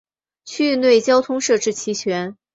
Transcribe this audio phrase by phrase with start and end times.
[0.45, 2.35] 区域内交通设置齐全。